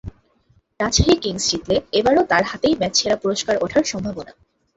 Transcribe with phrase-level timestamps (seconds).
[0.79, 4.31] Rajshahi Kings জিতলে এবারও তাঁর হাতেই ম্যাচ সেরা পুরস্কার ওঠার সম্ভাবনা।